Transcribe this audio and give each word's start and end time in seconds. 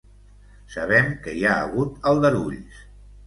Sabem 0.75 1.11
que 1.27 1.35
hi 1.41 1.45
hagut 1.51 2.09
aldarulls. 2.13 2.81